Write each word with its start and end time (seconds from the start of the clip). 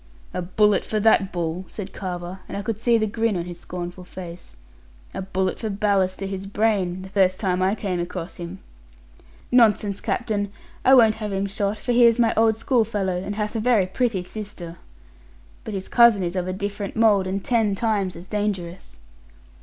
'A 0.33 0.41
bullet 0.41 0.83
for 0.83 0.99
that 0.99 1.31
bull,' 1.31 1.63
said 1.67 1.93
Carver; 1.93 2.39
and 2.49 2.57
I 2.57 2.63
could 2.63 2.79
see 2.79 2.97
the 2.97 3.05
grin 3.05 3.37
on 3.37 3.45
his 3.45 3.59
scornful 3.59 4.03
face; 4.03 4.55
'a 5.13 5.21
bullet 5.21 5.59
for 5.59 5.69
ballast 5.69 6.17
to 6.17 6.25
his 6.25 6.47
brain, 6.47 7.03
the 7.03 7.09
first 7.09 7.39
time 7.39 7.61
I 7.61 7.75
come 7.75 7.99
across 7.99 8.37
him.' 8.37 8.61
'Nonsense, 9.51 10.01
captain! 10.01 10.51
I 10.83 10.95
won't 10.95 11.17
have 11.21 11.31
him 11.31 11.45
shot, 11.45 11.77
for 11.77 11.91
he 11.91 12.05
is 12.05 12.17
my 12.17 12.33
old 12.35 12.55
school 12.55 12.83
fellow, 12.83 13.17
and 13.21 13.35
hath 13.35 13.55
a 13.55 13.59
very 13.59 13.85
pretty 13.85 14.23
sister. 14.23 14.77
But 15.63 15.75
his 15.75 15.87
cousin 15.87 16.23
is 16.23 16.35
of 16.35 16.47
a 16.47 16.51
different 16.53 16.95
mould, 16.95 17.27
and 17.27 17.45
ten 17.45 17.75
times 17.75 18.15
as 18.15 18.25
dangerous.' 18.27 18.97